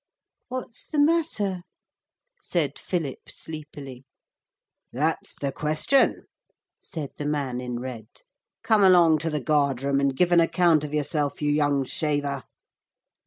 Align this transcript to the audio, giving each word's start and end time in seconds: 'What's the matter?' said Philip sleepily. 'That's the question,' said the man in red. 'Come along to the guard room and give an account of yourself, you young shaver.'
'What's 0.47 0.87
the 0.87 0.97
matter?' 0.97 1.61
said 2.41 2.79
Philip 2.79 3.29
sleepily. 3.29 4.03
'That's 4.91 5.35
the 5.35 5.51
question,' 5.51 6.23
said 6.81 7.11
the 7.17 7.25
man 7.27 7.61
in 7.61 7.79
red. 7.79 8.07
'Come 8.63 8.83
along 8.83 9.19
to 9.19 9.29
the 9.29 9.39
guard 9.41 9.83
room 9.83 9.99
and 9.99 10.17
give 10.17 10.31
an 10.31 10.39
account 10.39 10.83
of 10.83 10.91
yourself, 10.91 11.39
you 11.43 11.51
young 11.51 11.85
shaver.' 11.85 12.41